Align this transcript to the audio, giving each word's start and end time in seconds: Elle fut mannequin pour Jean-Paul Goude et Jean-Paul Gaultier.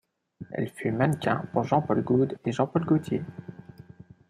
Elle 0.53 0.69
fut 0.71 0.91
mannequin 0.91 1.45
pour 1.53 1.63
Jean-Paul 1.63 2.03
Goude 2.03 2.35
et 2.43 2.51
Jean-Paul 2.51 2.85
Gaultier. 2.85 3.21